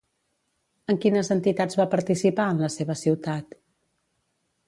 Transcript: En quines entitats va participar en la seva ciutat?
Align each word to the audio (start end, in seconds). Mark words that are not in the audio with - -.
En 0.93 0.97
quines 1.03 1.29
entitats 1.35 1.77
va 1.81 1.85
participar 1.91 2.47
en 2.53 2.65
la 2.67 2.71
seva 2.79 2.97
ciutat? 3.05 3.57